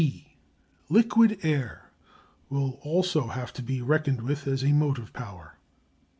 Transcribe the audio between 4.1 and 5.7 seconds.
with as a motive power.